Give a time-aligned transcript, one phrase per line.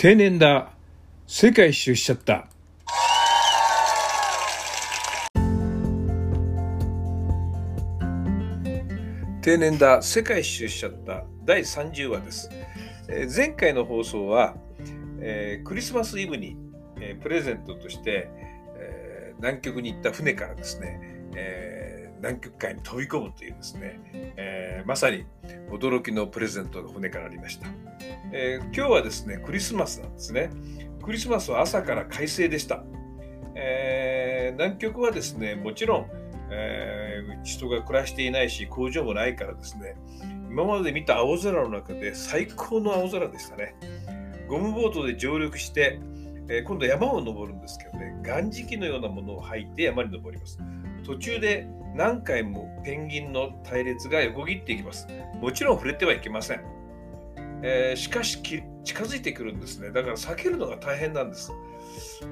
[0.00, 0.70] 定年だ。
[1.26, 2.46] 世界一周しちゃった。
[9.42, 10.00] 定年だ。
[10.00, 11.24] 世界一周しちゃった。
[11.44, 12.48] 第30話です、
[13.08, 14.54] えー前回の放送は、
[15.20, 16.56] えークリスマスイブに、
[17.00, 18.30] えープレゼントとして、
[18.76, 21.00] えー南極に行った船からですね、
[21.34, 21.77] えー
[22.18, 24.00] 南極海に飛び込むというですね、
[24.36, 25.26] えーまさに
[25.70, 27.66] 驚きのプレゼントが船からありました、
[28.32, 30.50] えー今日はですねクリスマスなんですね。
[31.02, 32.82] クリスマスは朝から快晴でした、
[33.54, 36.06] えー南極はですねもちろん、
[36.50, 37.08] えー
[37.44, 39.94] 人が暮らしていないし工場もないからですね
[40.50, 43.76] 今まで見た青空の中で最高の青空でしたね。
[44.48, 46.00] ゴムボートで上陸して、
[46.48, 50.58] え今度山を登るんですけどね岩石のようなものを履いて山に登ります。
[51.04, 55.08] 途中で何回もペンギンの隊列が横切っていきます。
[55.40, 56.62] もちろん触れてはいけません、
[57.62, 59.90] えーしかし近づいてくるんですね。
[59.90, 61.52] だから避けるのが大変なんです。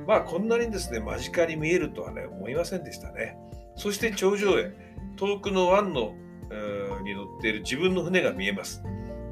[0.06, 3.36] まあこんなにですね間近に見えるとはね思いませんでしたね。
[3.76, 4.72] そして頂上へ
[5.16, 6.14] 遠くの湾の、
[6.50, 8.82] えーに乗っている自分の船が見えます。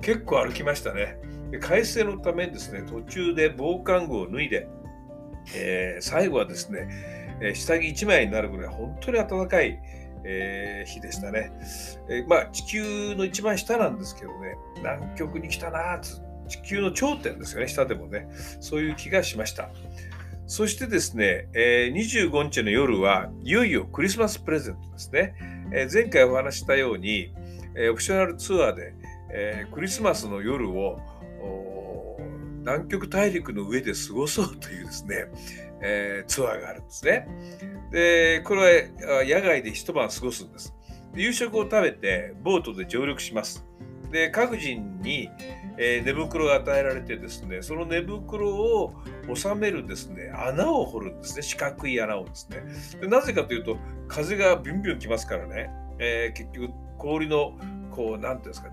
[0.00, 1.16] 結構歩きましたね。
[1.50, 4.68] で快晴のためですね途中で防寒具を脱いで、
[5.54, 6.88] えー最後はですね、
[7.40, 9.80] え下着1枚になるぐらい本当に暖かい、
[10.24, 11.52] えー日でしたね、
[12.08, 14.56] えーまあ地球の一番下なんですけどね。
[14.78, 16.00] 南極に来たな
[16.48, 17.68] 地球の頂点ですよね。
[17.68, 18.28] 下でもね。
[18.60, 19.70] そういう気がしました。
[20.46, 25.34] そしてですね、えー25日の夜はいよいよクリスマスプレゼントですね、
[25.72, 27.32] え前回お話したように、
[27.74, 28.94] えーオプショナルツアーで、
[29.30, 31.00] えクリスマスの夜を
[32.60, 35.26] 南極大陸の上で過ごそうというですね、
[35.84, 37.28] えーツアーがあるんですね。
[37.92, 40.74] で、これは野外で一晩過ごすんです。
[41.14, 43.64] で夕食を食べてボートで上陸します。
[44.10, 45.28] で、各人に、
[45.76, 48.94] えー寝袋が与えられてですね、その寝袋を
[49.34, 52.62] 収めるですね、穴を掘るんですね、四角い穴をですね。
[53.00, 53.76] でなぜかというと、
[54.08, 57.58] 風がビュンビュン来ますからね、えー結局氷の、
[57.90, 58.70] こう、なんていうんですか、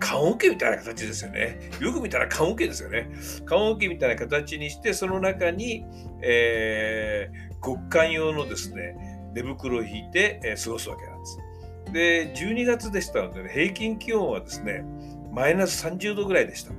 [0.00, 1.70] 棺桶みたいな形ですよね。
[1.78, 3.10] よく見たら棺桶ですよね。
[3.44, 5.84] 棺桶みたいな形にして、その中に、
[6.22, 8.96] えー極寒用のですね、
[9.34, 11.38] 寝袋を引いて、えー過ごすわけなんです。
[11.92, 14.82] で、12月でしたので、ね、平均気温はですね、
[15.30, 16.72] マイナス30度ぐらいでした。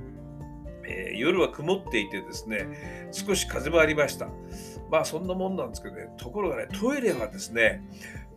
[0.84, 2.66] えー夜は曇っていてですね、
[3.12, 4.28] 少し風もありました。
[4.90, 7.82] まあそんなもんなんですけどね、ところがね、トイレはですね、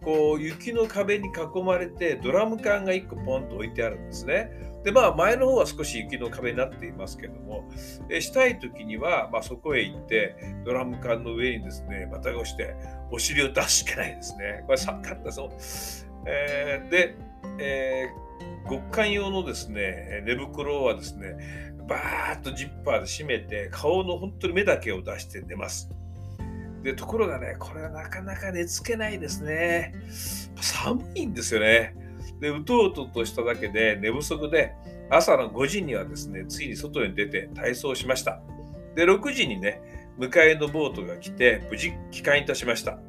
[0.05, 4.51] こう雪の壁に囲まれてドラム缶が1個ポンと置いてあるんですね。
[4.83, 7.67] でまあ前の方は少し雪の壁になっていますけども、
[8.09, 12.75] えしたい時には、まあ、そこへ行ってドラム缶の上にですね、またがして
[13.11, 14.63] お尻を出すしかないですね。
[14.67, 15.49] これ寒かったそう。
[16.27, 17.15] えーで、
[17.59, 18.25] えー
[18.69, 21.35] 極寒用のですね、寝袋はですね、
[21.87, 25.89] バーッとジッパーで閉めて、顔の本当に目だけを出して寝ます。
[26.85, 29.95] で、ところがね、これはなかなか寝つけないですね。
[30.61, 31.95] 寒いんですよね。
[32.39, 34.75] で、うとうととしただけで寝不足で、
[35.09, 38.39] 朝の5時にはですね、ついに外に出て体操しました。
[38.95, 39.81] で、6時にね、
[40.19, 42.99] 迎えのボートが来て、無事帰還いたしました。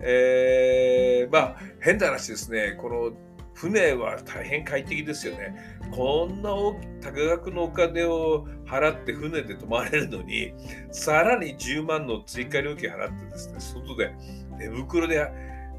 [0.00, 3.12] えー、まあ、変な話ですね、この
[3.54, 5.54] 船は大変快適ですよね。
[5.90, 10.52] こんな大き多額のお金を払って船で泊まれるのに、
[10.90, 14.14] さらに10万の追加料金払ってですね、外で
[14.58, 15.24] 寝袋で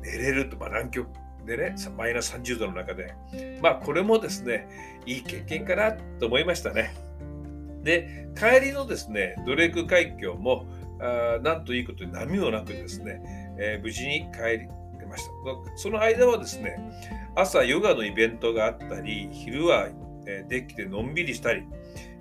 [0.02, 1.08] 寝れると、まあ、南極
[1.46, 3.14] でね、マイナス30度の中で、
[3.62, 4.68] まあ、これもですね、
[5.06, 6.96] いい経験かなと思いましたね。
[7.84, 10.66] で、帰りのですね、ドレーク海峡も、
[11.00, 13.22] あなんといいことに波もなくですね、
[13.60, 14.68] えー無事に帰り
[15.06, 15.32] ました。
[15.76, 16.78] その間はですね、
[17.36, 19.90] 朝ヨガのイベントがあったり、昼は
[20.26, 21.64] デッキでのんびりしたり、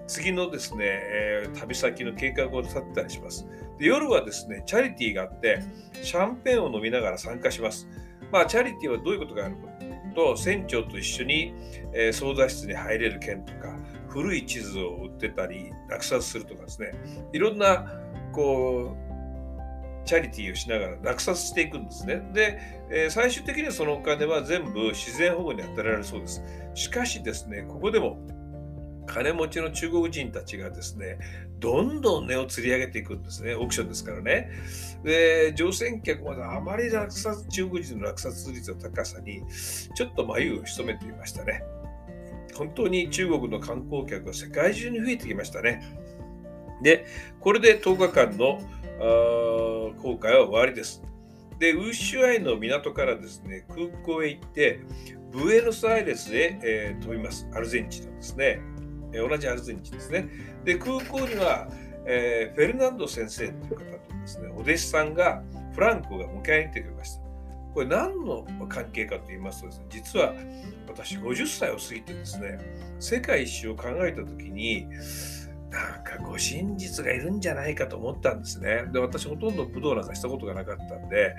[0.07, 3.47] 次のですね、え旅先の計画を立てたりします
[3.79, 3.87] で。
[3.87, 5.61] 夜はですね、チャリティーがあって、
[6.03, 7.89] シャンペーンを飲みながら参加します。
[8.31, 9.63] まあ、チャリティーはどういうことがあるか
[10.15, 11.55] と、船長と一緒に、
[11.93, 13.77] えー操舵室に入れる券とか、
[14.09, 16.93] 古い地図を売ってたり、落札するとかですね、
[17.33, 17.87] いろんな、
[18.33, 19.04] こう、
[20.05, 22.23] チャリティーをしながら落札していくんですね。
[22.33, 22.61] で、
[22.91, 26.43] えー最終的にはそのお金は全部自然保護に当てられるそうです。
[26.75, 28.19] しかしですね、ここでも
[29.07, 31.19] 金持ちの中国人たちがですね、
[31.61, 34.51] どんどん値を釣り上げていくんですね、オークションですからね。
[35.03, 39.43] で、乗船客まであまり落札、中国人の落札率の高さに、
[39.95, 41.63] ちょっと眉を潜めていましたね。
[42.55, 45.83] 本当に中国の観光客が世界中に増えてきましたね。
[46.83, 47.07] で、
[47.41, 48.61] これで10日間の
[48.99, 51.03] 航海は終わりです。
[51.59, 54.81] で、ウーシュアイの港からですね、空港へ行って、
[55.33, 57.49] ブエノスアイレスへ、えー飛びます。
[57.55, 58.61] アルゼンチンのですね。
[59.13, 60.29] え同じアルゼンチンですね。
[60.65, 61.69] で、空港には、
[62.07, 65.43] えー、フェルナンド先生という方とですね、お弟子さんが、
[65.75, 67.25] フランコが迎えに来てくれました。
[67.75, 70.35] これ何の関係かと言いますとですね、実は
[70.87, 72.59] 私50歳を過ぎてですね、
[73.01, 74.87] 世界一周を考えた時に、
[75.75, 78.85] なんかご真実がいるんじゃないかと思ったんですね。
[78.93, 81.35] で、私ほとんど武道なんかしたことがなかったんで、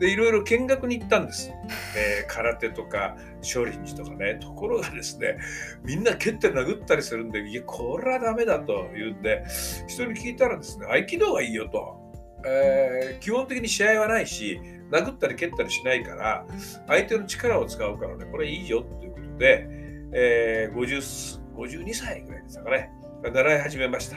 [0.00, 1.52] で、いろいろ見学に行ったんです。
[1.96, 4.34] え、空手とか、少林寺とかね。
[4.40, 5.38] ところがですね、
[5.84, 9.44] みんな蹴って殴ったりするんで、いや、これはダメだと言うんで、
[9.86, 12.04] 人に聞いたらですね、合気道がいいよと。
[12.44, 14.60] えー、基本的に試合はないし、
[14.90, 16.44] 殴ったり蹴ったりしないから、
[16.88, 19.68] 相手の力を使うからね、これいいよということで、
[20.12, 22.90] えー、50 52歳ぐらいでしたかね。
[23.22, 24.16] 習い始めました。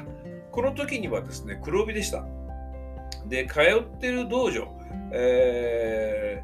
[0.52, 2.24] この時にはですね、黒帯でした。
[3.28, 4.68] で、通ってる道場、
[5.12, 6.44] え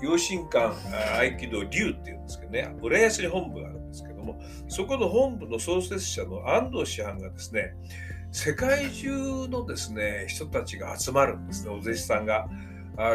[0.00, 0.74] ー、養親館
[1.18, 7.74] 合気道竜っていうんですけどね、浦安に本部があるんですけども、そこの本部の創設者の安藤師範がですね、
[8.30, 12.48] 世界中のですね、人たちが集まるんですね、お弟子さんが。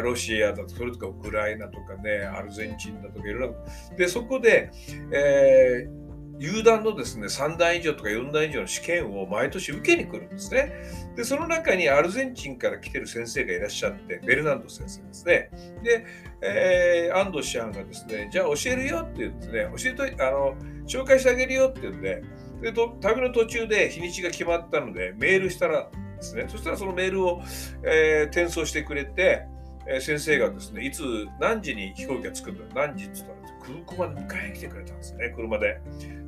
[0.02, 3.54] ロシアだとそれとかウクライナとかね、アルゼンチンだとかいろいろ。
[3.98, 4.70] で、そこで、
[5.12, 6.03] えー
[6.38, 10.72] 有段のですね、3段以上とか4段以上の試験を毎年受けに来るんですね。
[11.16, 15.50] で、その中にアルゼンチンから来てる先生がいらっしゃって、ベルナンド先生ですね。
[15.82, 16.06] で、
[16.42, 22.22] えー、安藤師範がですね、じゃあ教えるよって言ってね、教えといあの、紹介してあげるよって言うんで、
[22.60, 27.42] で旅の途中で日にちが決まったので、メールしたらですね、そしたらそのメールを、
[27.84, 29.46] えー、転送してくれて、
[29.88, 31.02] えー、先生がですね、いつ
[31.40, 35.80] 何時に飛行機が着くんだ何時って言ったら空港まで迎えに来てくれたんですね、車で。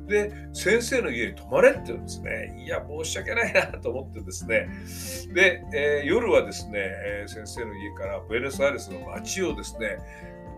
[0.07, 2.63] で、先生の家に泊まれって言うんですね。
[2.65, 4.69] いや、申し訳ないなと思ってですね。
[5.33, 9.97] で、えー、夜はですね、えー、先生の家からブエノスアイレスの街をですね、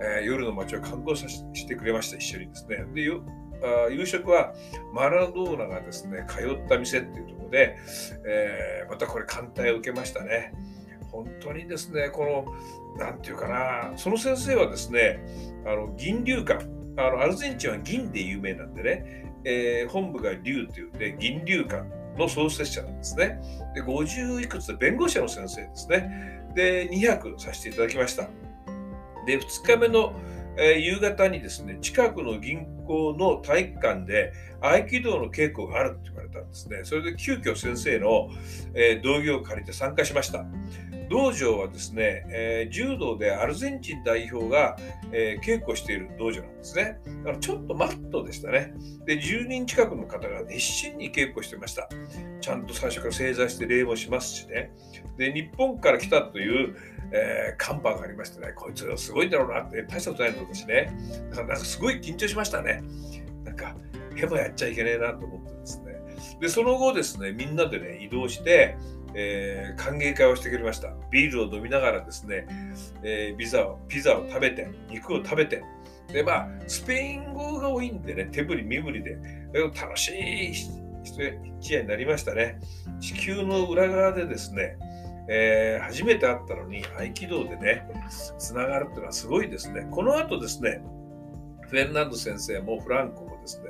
[0.02, 2.86] え、夜の街を観光させてくれました、一緒にですね。
[2.94, 3.02] で、
[3.92, 4.54] 夕食は
[4.94, 7.76] マラドーナがですね、通った店っていうところで、
[8.26, 10.54] えー、またこれ艦隊を受けましたね。
[11.12, 12.46] 本当にですね、こ
[12.98, 15.20] の、なんていうかな、その先生はですね、
[15.66, 16.66] あの銀龍館、
[16.98, 21.84] あのアルゼンチンは銀で有名なんでね、えー、本部が竜というで銀龍館
[22.18, 23.40] の創設者なんですね。
[23.74, 26.44] で、50いくつで弁護士の先生ですね。
[26.56, 28.28] で、2泊させていただきました。
[29.26, 30.14] で、2日目の、
[30.58, 36.82] えー、夕方にですね、近くの銀行の体育館で合気道の稽古があるって言われたんですね。
[36.84, 38.30] それで急遽先生の、
[38.74, 40.46] えー、道着を借りて参加しました。
[41.10, 44.78] 道場はですね、えー、柔道でアルゼンチン代表が、
[45.12, 47.00] えー、稽古している道場なんですね。
[47.06, 48.74] だからちょっとマットでしたね。
[49.06, 51.90] で、10人近くの方が熱心に稽古してました。
[52.42, 54.72] ちゃんと最初から正座して礼もしますしね。
[55.18, 56.76] で、日本から来たという、
[57.12, 60.94] えー、看板がありましてね、こいつすごいんだろうなって、大したことないの私ね。
[61.32, 62.84] だからなんかすごい緊張しましたね。
[63.44, 63.76] なんか、
[64.16, 66.00] へもやっちゃいけねえなと思ってですね。
[66.40, 68.78] で、その後ですね、みんなでね、移動して、
[69.14, 70.94] えー、歓迎会をしてくれました。
[71.12, 72.46] ビールを飲みながらですね、
[73.04, 75.64] えー、ピザをピザを食べて、肉を食べて、
[76.12, 79.18] で、まあ、スペイン語が多いんでね、手振り身振りで、
[79.54, 82.60] 楽しい一夜になりましたね。
[83.00, 84.78] 地球の裏側でですね、
[85.30, 87.88] えー、初めて会ったのに合気道でね、
[88.40, 89.88] つながるっていうのはすごいですね。
[89.92, 90.82] この後ですね、
[91.70, 93.66] フェルナンド先生もフランコもですね、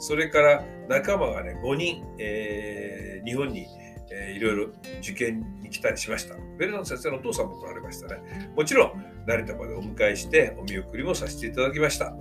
[0.00, 3.66] それから仲間がね、5人、えー、日本に
[4.16, 4.64] えー、いろいろ
[5.00, 6.36] 受験に来たりしました。
[6.56, 8.52] ベルナン先生のお父さんも来られましたね。
[8.54, 12.14] もちろん、成田までお迎えしてお見送りもさせていただきました。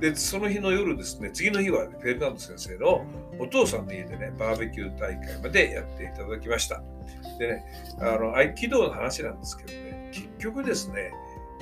[0.00, 3.06] で、その日の夜ですね、次の日は、フェルナンド先生の
[3.38, 6.82] お父さんの家でね、バーベキュー大会までやっていただきました。
[7.38, 7.64] でね、
[8.00, 11.12] あの、合気道の話なんですけどね、結局ですね、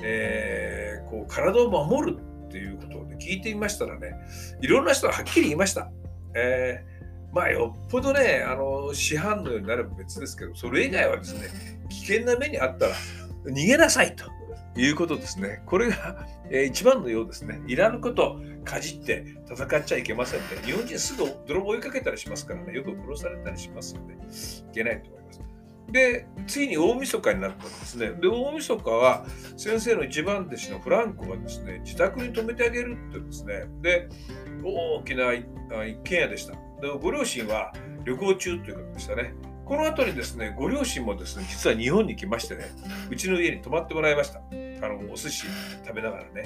[0.03, 4.15] えー、こう、体を守るっていうことを、ね、聞いてみましたらね、
[4.61, 5.91] いろんな人がはっきり言いました。
[6.33, 6.90] えー
[7.33, 11.47] まあよっぽどね、あの市販のようになれば別ですけど、それ以外はですね、
[11.89, 12.95] 危険な目にあったら
[13.45, 14.25] 逃げなさいと
[14.79, 15.61] いうことですね。
[15.65, 17.61] これが、えー、一番のようですね。
[17.67, 20.47] いらぬことかじって戦っちゃいけませんね。
[20.63, 24.17] 日本人すぐ泥棒追いかけたりしますからね、よく殺されたりしますので、い
[24.73, 25.41] けないと思います。
[25.91, 28.11] で、ついに大晦日になったんですね。
[28.11, 29.25] で、大晦日は
[29.57, 34.09] 先生の一番弟子のフランコがですね、自宅に泊めてあげるってですね、で、
[34.63, 35.45] 大きな一
[36.03, 36.55] 軒家でした。
[36.81, 37.73] でご両親は
[38.03, 39.33] 旅行中ということでしたね。
[39.65, 42.65] この後にですね、ご両親もですね、実は日本に来ましてね、
[43.09, 44.39] うちの家に泊まってもらいました。
[44.39, 45.45] あの、お寿司
[45.85, 46.43] 食べながらね。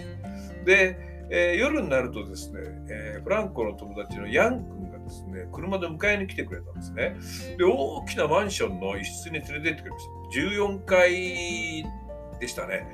[0.66, 7.16] で、えー、夜になるとですね、えー、フランコの友達のヤン君がですね、車で迎えに来てくれたんですね。
[7.58, 10.40] で、大きなマンションの一室に連れてってくれました。
[10.42, 11.86] 14階
[12.40, 12.86] でしたね。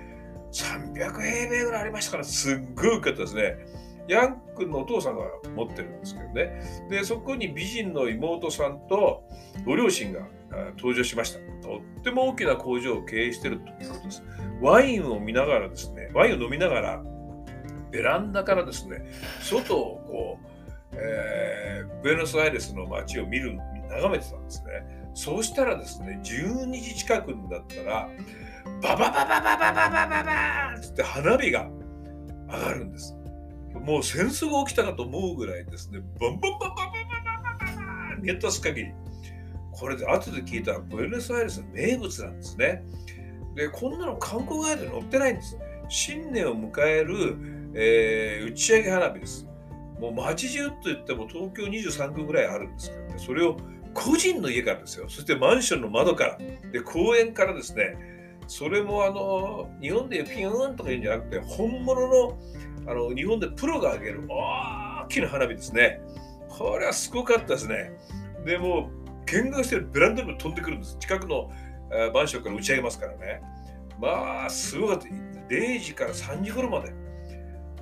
[0.53, 3.57] 300平米ぐらいありましたから、すっごい良かったですね。
[4.07, 5.23] ヤン君のお父さんが
[5.55, 6.61] 持ってるんですけどね。
[6.89, 9.23] で、そこに美人の妹さんと
[9.65, 10.27] ご両親が
[10.77, 11.39] 登場しました。
[11.61, 14.23] とっても大きな工場を経営しているということです。
[14.61, 17.03] ワインを見ながらですね、ワインを飲みながら、
[17.91, 19.03] ベランダからですね、
[19.41, 23.57] 外をこう、えー、ブエノスアイレスの街を見る、
[23.89, 25.01] 眺めてたんですね。
[25.13, 28.09] そうしたらですね、12時近くになったら、
[28.81, 31.69] ババババババババババーって花火が
[32.47, 33.20] 上がるんです。
[33.79, 38.91] もう戦争が起きたかと思うぐらいですね、バンバンバンバンバンバンバンバンバン見渡す限り。
[39.71, 42.83] これで後で聞いたら、ブエノスアイレスの名物なんですね。
[43.55, 45.57] で、こんなの観光ガイドに載ってないんです。
[45.89, 47.37] 新年を迎える、
[47.73, 49.47] えー、打ち上げ花火です。
[49.99, 53.57] もう街中といっても東京23区ぐらいあるんですけどね、それを
[53.93, 55.05] 個人の家からですよ。
[55.09, 56.37] そしてマンションの窓から。
[56.71, 57.95] で、公園からですね。
[58.47, 62.37] それもあの、日本でピューンとか言うんじゃなくて、本物の、
[62.87, 66.01] あの、日本でプロが上げる大きな花火ですね。
[66.49, 67.91] これはすごかったですね。
[68.45, 68.89] でも、
[69.25, 70.97] 見学してるベランダにも飛んでくるんです。
[70.99, 71.49] 近くの
[72.13, 73.41] マンションから打ち上げますからね。
[73.99, 75.05] まあ、すごかった。
[75.49, 76.93] 0時から3時頃まで。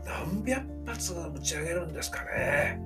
[0.06, 2.82] 何百発が打ち上げるんですかね。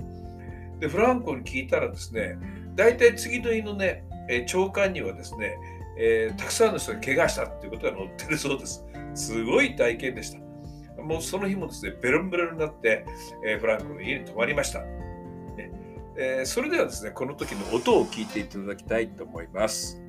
[0.79, 2.37] で、フランコに聞いたらですね、
[2.75, 5.55] 大体次の日のね、えー、長官にはですね、
[5.97, 8.85] えー、たくさんの人が怪我したっていうことが載ってるそうです。
[9.15, 10.42] すごい体験でした。
[10.97, 13.05] もうその日もですね、ベロンベロンになって、
[13.45, 14.81] えー、フランコの家に泊まりました。
[14.81, 15.71] ね
[16.17, 19.99] えー、それではですね、この時の音を聞いていただきたいと思います。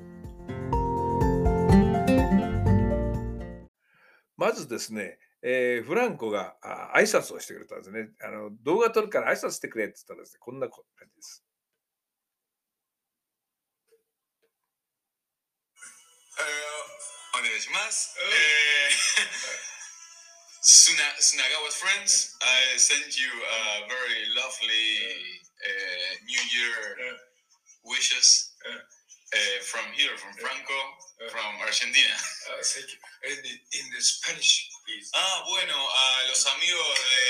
[4.37, 8.09] まずですね、えー、フランコがあ挨拶をしてくれたんですね。
[8.21, 11.45] あの動画撮るから挨拶してくれって言ったらですね、こんな感じです。
[17.37, 18.15] お願いします。
[18.17, 19.84] えー、
[20.65, 24.89] Suna, Sunagawa's friends, I send you a very lovely
[25.61, 26.73] uh, New Year
[27.85, 30.79] wishes uh, from here, from Franco,
[31.29, 32.17] from Argentina.
[32.49, 32.97] Uh, thank you.
[33.29, 35.13] In, in the Spanish, please.
[35.13, 37.29] Ah, bueno, a los amigos de,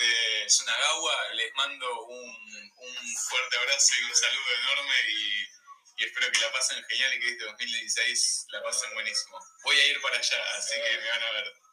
[0.00, 2.32] de Sunagawa les mando un,
[2.80, 2.96] un
[3.28, 5.60] fuerte abrazo y un saludo enorme y
[6.00, 9.38] y espero que la pasen genial y que este 2016 la pasen buenísimo.
[9.64, 11.69] Voy a ir para allá, así que me van a ver.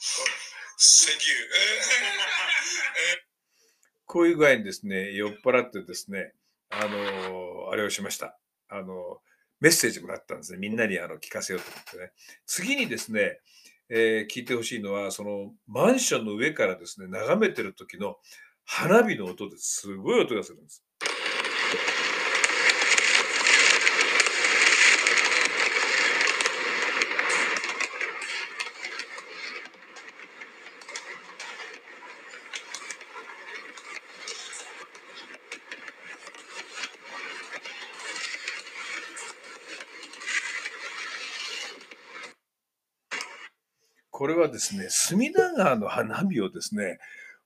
[0.00, 1.34] Thank you.
[4.06, 6.32] こういう具合にですね、酔っ払ってですね、
[6.70, 8.38] あの、あれをしました。
[8.68, 9.18] あの、
[9.60, 10.58] メッセージもらったんですね。
[10.58, 12.12] みんなにあの聞かせようと思ってね。
[12.46, 13.40] 次にですね、
[13.90, 18.16] えー、聞いてほしいのは、そのマンションの上からですね、眺めてる時の
[18.64, 20.82] 花火の音ですごい音がするんです。
[44.20, 46.98] これはですね、隅田川の花火をですね、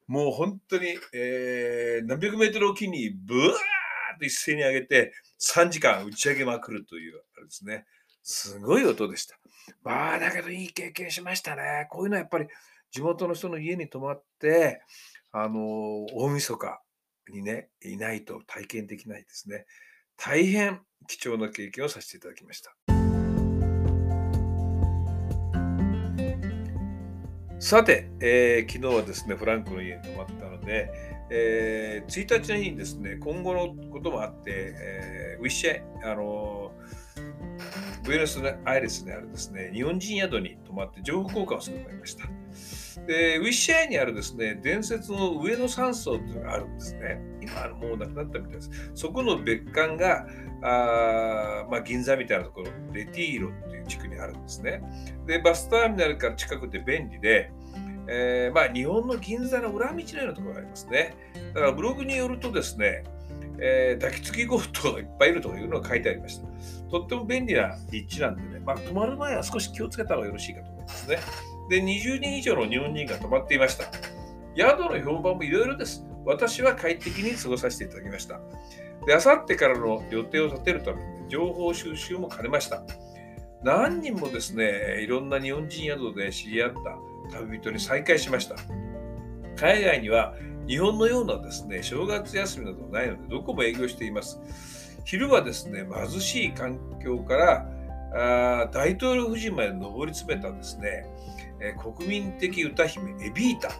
[0.08, 3.52] もう本当に、えー、何百メートルおきにブワーッ
[4.18, 7.86] と一斉に上げて3時間打ち上げまくるというあれですね。
[8.24, 9.36] すごい音でした。
[9.84, 11.86] まあだけどいい経験しましたね。
[11.90, 12.48] こういうのはやっぱり
[12.90, 14.82] 地元の人の家に泊まって、
[15.30, 15.60] あの
[16.12, 16.82] 大晦日
[17.28, 19.66] にね、いないと体験できないですね。
[20.16, 22.74] 大変貴重な経験をさせていただきました。
[27.64, 30.90] さて、えー、昨日はですね、フランクの家に泊まったので、
[31.30, 36.72] えー、1日にですね、今後のこともあって、えー、ウィッシェ、あの
[38.04, 42.28] ブエノスアイレスにあるですね、日本人宿に泊まって情報交換をすることになりました。
[43.06, 47.18] で、ウィッシャイにあるですね、伝説の上野山荘というのがあるんですね。
[47.40, 48.70] 今もうなくなったみたいです。
[48.94, 50.26] そこの別館が、
[50.62, 54.82] あまあ、銀座みたいなところ、レティーロっていう地区にあるんですね。
[55.26, 57.50] で、バスターミナルから近くて便利で、
[58.06, 61.16] えー、まあ、日本の銀座の裏道のようなところがありますね。
[61.54, 63.02] だからブログによるとですね、
[63.58, 66.46] えー、抱きつき強盗がいっぱいいるというのが書いてありました。
[66.94, 71.18] とっても便利な立地なんでね、まあ、泊まる前は少し気をつけた方がよろしいかと思いますね。
[71.68, 73.86] で、20人以上の日本人が泊まっていました。
[74.56, 76.04] 宿の評判もいろいろです。
[76.24, 78.40] 私は快適に過ごさせていただきました。
[79.06, 82.84] で、あさってからの予定を立てるために情報収集も兼ねました。
[83.64, 86.72] 何人もですね、いろんな日本人宿で知り合っ
[87.30, 88.56] た旅人に再会しました。
[89.56, 90.34] 海外には
[90.68, 94.38] 日本のようなですね、正月休みなどないので、どこも営業しています。
[95.04, 97.66] 昼はですね、貧しい環境から
[98.14, 101.04] あ大統領夫人まで上り詰めたですね、
[101.60, 103.70] えー、国民的歌姫エビータ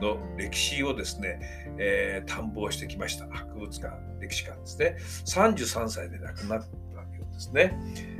[0.00, 1.38] の歴史をですね、
[1.78, 3.26] えー、探訪してきました。
[3.28, 4.96] 博物館、歴史館ですね。
[5.26, 7.76] 33歳で亡くなったようですね。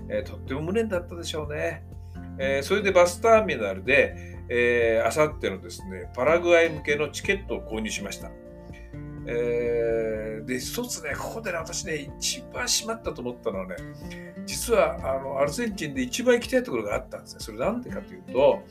[0.08, 1.84] えー、とっても無念だったでしょうね。
[2.38, 4.40] えー、それでバスターミナルで、
[5.06, 8.30] あさってのですね、パラグアイ向けのチケットを購入しました。
[9.26, 13.76] えー、で、一つね、ここでね、私ね、一番しまったと思ったのはね、
[14.46, 17.40] 実はあのアルゼンチンで一番行きたいところがあったんですね。
[17.40, 18.62] それなんでかというと、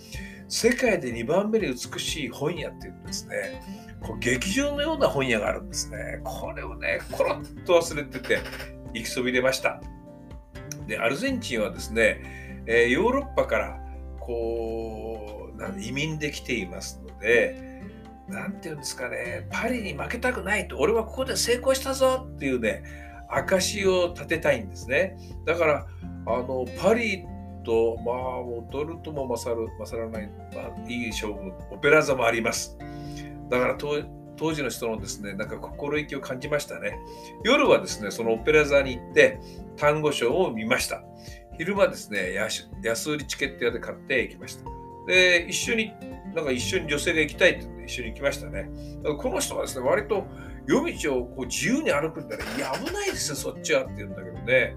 [0.49, 3.61] 世界で2番目に美しい本屋っていうんですね、
[4.01, 6.19] こう劇場のような本屋があるんですね。
[6.23, 8.39] これをね、コロッと忘れてて、
[8.93, 9.81] 行きそびれました。
[10.87, 13.79] で、アルゼンチンはですね、えー、ヨーロッパから
[14.19, 17.70] こう移民できていますので、
[18.31, 22.83] 何て言うんですかね、パリに負けたくないと、俺はここで成功したぞっていうね、
[23.29, 25.17] 証を立てたいんですね。
[25.45, 25.87] だから、
[26.25, 27.25] あの、パリ
[27.63, 32.77] と、まあ、踊るとも勝る、勝らない、まあ、いい勝負オペラ座もあります。
[33.49, 36.97] だから当時の人のですね、なんか心意気を感じましたね。
[37.43, 39.39] 夜はですね、そのオペラ座に行って、
[39.77, 41.03] 単語賞を見ました。
[41.57, 44.63] 昼間ですね、安売りチケット屋で買って行きました。
[45.07, 45.93] で、一緒に、
[46.33, 48.69] なんか一緒に女性が行きたいって一緒に行きましたね。
[49.19, 50.25] この人はですね、割と
[50.65, 54.75] 夜道をこう自由に歩くんだら、いや、危ないですよ、そっちはって言うんだけどね。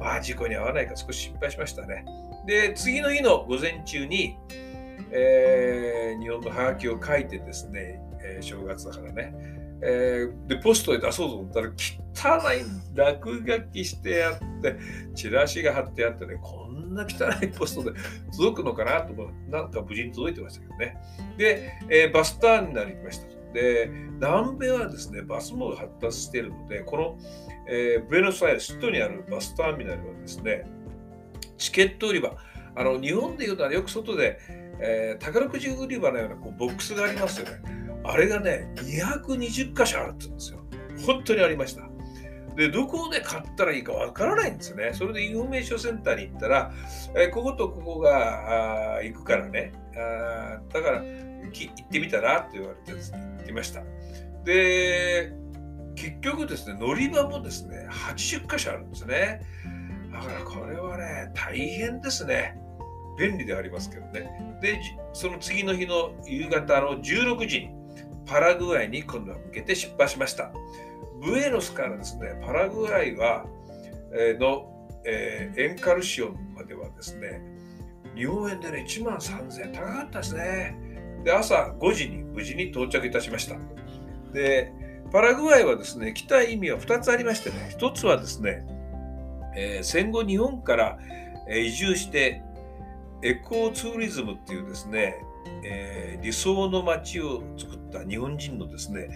[0.00, 2.04] まあ、事故に遭わないか少し心配しましたね。
[2.46, 4.36] で、次の日の午前中に、
[5.12, 9.32] えー、日本のハガキを書いてですね、えー、正月だからね、
[9.82, 11.70] えー、で、ポストへ出そうと思ったら、
[12.14, 14.76] 汚い落書きしてあって、
[15.14, 17.98] チラシが貼ってあってね、こんな汚いポストで
[18.36, 20.96] 届くのかなと思、なんか無事に届いてましたけどね。
[21.38, 23.26] で、えー、バスターに行きました。
[23.52, 27.18] で、南米はですね、バス網が発達しているので、この、
[27.68, 30.66] えー、ブエノスアイレス、首都にあるバスターミナルはですね、
[31.56, 32.36] チケット売り場、
[32.74, 34.38] あの日本でいうのはよく外で、
[34.80, 37.79] えー、宝くじ売り場のようなこうボックスがありますよね。
[38.04, 40.60] あれがね、220箇所あるって言うんですよ。
[41.06, 41.88] 本当にありました。
[42.56, 44.90] で、どこで買ったらいいかわからないんですよね。
[44.92, 46.72] それでインフォメーションセンターに行ったら、
[47.16, 49.72] え、こことここがあ行くからね。
[49.96, 53.82] あだから行ってみたらって言われてですね、行ってました。
[54.44, 55.32] で、
[55.94, 59.40] 結局ですね、乗り場もですね、80箇所あるんですね。
[60.12, 62.56] だからこれはね、大変ですね。
[63.18, 64.58] 便利でありますけどね。
[64.62, 64.80] で、
[65.12, 67.79] その次の日の夕方の16時に
[68.30, 70.52] パラグアイに今度は向けて出発しました。
[71.20, 73.44] ブエノスからですね、パラグアイは、
[74.12, 74.70] え、の、
[75.04, 77.42] えー、エンカルシオンまではですね、
[78.14, 80.76] 日本円でね、1万3000円高かったですね。
[81.24, 83.56] で、朝5時に無事に到着いたしました。
[84.32, 84.72] で、
[85.10, 88.64] パラグアイはですね、来た意味は2つありましてね、1つはですね、
[89.56, 90.98] えー、戦後日本から
[91.52, 92.42] 移住して
[93.22, 95.16] エコーツーリズムっていうですね、
[95.64, 99.08] えー、理想の街を作った日本人のですね、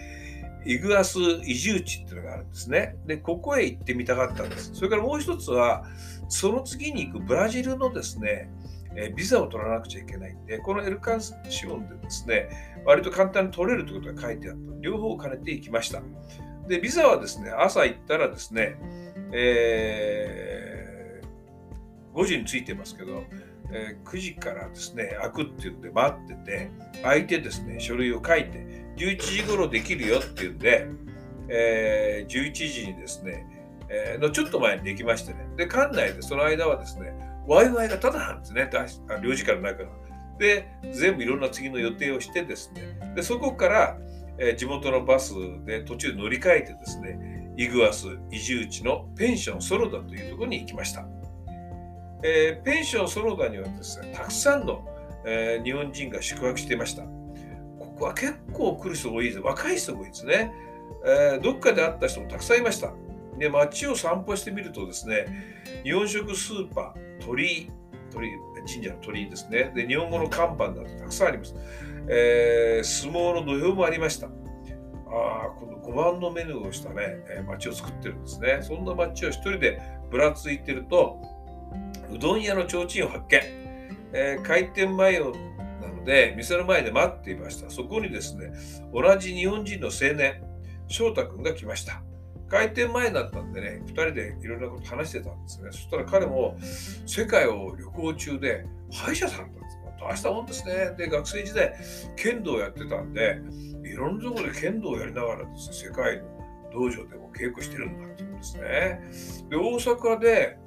[0.65, 2.95] イグアス移住地っていうのがあるんですね。
[3.05, 4.73] で、ここへ行ってみたかったんです。
[4.73, 5.85] それからもう一つは、
[6.27, 8.49] その次に行くブラジルのですね、
[8.97, 11.35] えビザを取らなくちゃいけないんで、このエルカンシ
[11.67, 12.49] オンでですね、
[12.85, 14.59] 割と簡単に取れるということが書いてあった。
[14.81, 16.01] 両方兼ねて行きました。
[16.67, 18.77] で、ビザはですね、朝行ったらですね、
[19.33, 23.23] えー、5時に着いてますけど、
[23.71, 26.71] えー、9時からですね、開くっていうんで待ってて、
[27.03, 30.87] 開いてですね、書類を書いて、11時頃できるよっていうんで、
[31.49, 33.45] えー、11時にですね、
[33.89, 35.47] えー、のちょっと前にできましてね。
[35.57, 37.13] で、館内でその間はですね、
[37.47, 38.69] Wi-Fi がただなんですね、
[39.21, 39.89] 領事館の中の。
[40.39, 43.97] で、全部いろんな次の予定をしてですね、でそこから、
[44.37, 45.33] えー、地元のバス
[45.65, 51.05] で途中乗り換えてですね、イグアス移住地のペンションソロダというところに行きました。
[52.27, 54.83] えー、ペンションソロダにはですね、たくさんの、
[55.27, 57.03] えー、日本人が宿泊していました。
[57.03, 59.39] ここは結構来る人が多いです。
[59.39, 60.51] 若い人が多いですね。
[61.05, 62.93] えー、どっかで会った人もたくさんいました。
[63.37, 65.27] で、街を散歩してみるとですね、
[65.83, 67.71] 日本食スーパー、鳥居、
[68.11, 68.31] 鳥
[68.65, 69.71] 神社の鳥居ですね。
[69.75, 71.53] で、日本語の看板などたくさんあります。
[72.09, 74.25] えー、相撲の土俵もありました。
[74.27, 74.31] ああ、
[75.59, 78.59] この5番のメニューをしたね、え、街を作ってるんですね。
[78.63, 81.21] そんな街を一人でぶらついてると、
[82.15, 83.41] うどん屋の提灯を発見。
[84.13, 85.31] えー、開店前を
[85.81, 87.69] なので、店の前で待っていました。
[87.69, 88.51] そこにですね、
[88.93, 90.41] 同じ日本人の青年、
[90.87, 92.01] 翔太君が来ました。
[92.47, 95.69] 開店前だったんでね、2人でいろんなこと話してたんですね。
[95.71, 96.57] そしたら彼も
[97.05, 99.75] 世界を旅行中で歯医者さんだったんです。
[99.99, 100.93] 大したもんですね。
[100.97, 101.73] で、学生時代、
[102.15, 103.39] 剣道をやってたんで、
[103.83, 106.23] いろんなところで剣道をやりながらですね、世界の
[106.71, 109.49] 道場でも稽古してるんだって言うんですね。
[109.49, 110.57] で、大阪で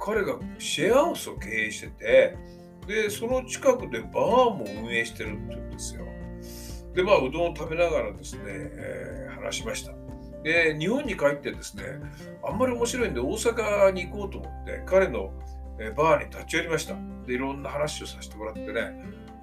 [0.00, 2.36] 彼がシェアハウスを経営してて、
[2.86, 6.04] で、その近くでバーも運営してるって言うんですよ。
[6.94, 9.92] で、まあ、うどんを食べながらですね、えー、話しました。
[10.42, 11.84] で、日本に帰ってですね、
[12.46, 15.32] あんまり面白いんで、大阪に行こうと思って、彼の
[15.96, 16.94] バーに立ち寄りました。
[17.26, 18.80] で、いろんな話をさせてもらってね、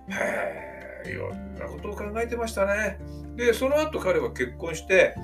[0.10, 3.00] へえ、いろんなことを考えてましたね。
[3.36, 5.16] で、その後彼は結婚して、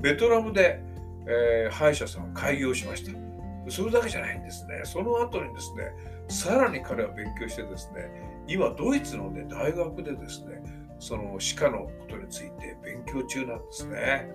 [0.00, 0.80] ベトナムで、
[1.28, 3.25] えー、歯医者さんを開業しました。
[3.68, 4.82] それだけじゃないんですね。
[4.84, 5.92] その後にですね、
[6.28, 8.10] さらに彼は勉強してですね、
[8.46, 10.62] 今、ドイツの、ね、大学でですね、
[10.98, 14.30] その歯科のことについて勉強中なんですね。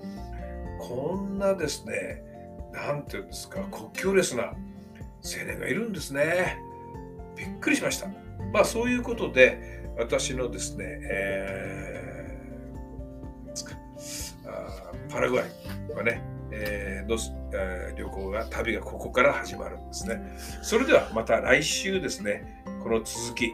[0.79, 2.23] こんなですね、
[2.73, 4.53] なんていうんですか、国境レスな青
[5.45, 6.57] 年がいるんですね。
[7.35, 8.07] びっくりしました。
[8.51, 15.45] まあそういうことで、私のですね、えー、パラグアイ
[15.95, 17.17] はね、えー、の、
[17.53, 20.37] えー、旅行が、旅がここから始まるんですね。
[20.61, 23.51] それではまた来週ですね、この続き、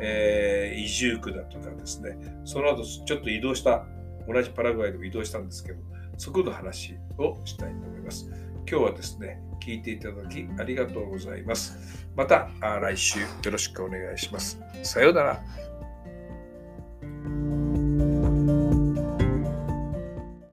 [0.00, 3.84] えー、移住区だとかですね、その後ちょっと移動した、
[4.26, 5.78] 同じパラグアイでも移動したんですけど、
[6.16, 8.30] そこの話をしたいと思います。
[8.70, 12.06] 今日はですね、聞いていただきありがとうございます。
[12.14, 14.60] また来週よろしくお願いします。
[14.82, 15.67] さようなら。